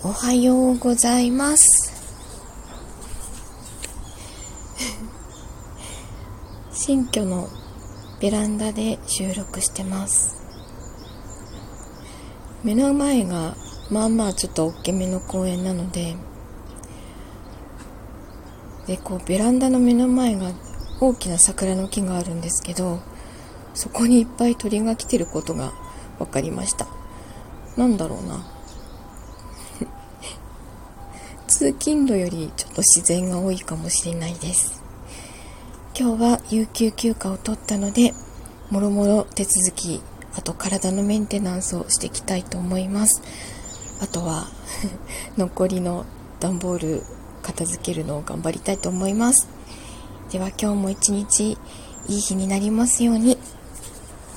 [0.00, 1.92] おはようございます。
[6.70, 7.48] 新居の
[8.20, 10.36] ベランダで収録してます。
[12.62, 13.56] 目の前が
[13.90, 16.14] まあまあちょっと大きめの公園なので、
[18.86, 20.52] で、こうベランダの目の前が
[21.00, 23.00] 大きな桜の木があるんですけど、
[23.74, 25.72] そこにいっぱい鳥が来てることが
[26.20, 26.86] 分かりました。
[27.76, 28.57] なんだろうな。
[31.58, 34.80] 通勤路よりちょっと自然が多いかもしれないです。
[35.98, 38.12] 今日は有給休暇を取ったので、
[38.70, 40.00] もろもろ手続き、
[40.36, 43.22] あと体のメンテナンスをしていきたいと思います。
[44.00, 44.46] あとは
[45.36, 46.06] 残りの
[46.38, 47.02] 段ボール
[47.42, 49.48] 片付けるのを頑張りたいと思います。
[50.30, 51.58] では今日も一日
[52.06, 53.36] いい日になりますように。